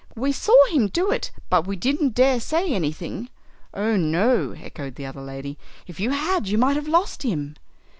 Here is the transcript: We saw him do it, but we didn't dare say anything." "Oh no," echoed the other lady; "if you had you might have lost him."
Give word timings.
We 0.15 0.31
saw 0.31 0.55
him 0.73 0.87
do 0.87 1.11
it, 1.11 1.29
but 1.47 1.67
we 1.67 1.75
didn't 1.75 2.15
dare 2.15 2.39
say 2.39 2.73
anything." 2.73 3.29
"Oh 3.71 3.95
no," 3.97 4.49
echoed 4.53 4.95
the 4.95 5.05
other 5.05 5.21
lady; 5.21 5.59
"if 5.85 5.99
you 5.99 6.09
had 6.09 6.47
you 6.47 6.57
might 6.57 6.75
have 6.75 6.87
lost 6.87 7.21
him." 7.21 7.53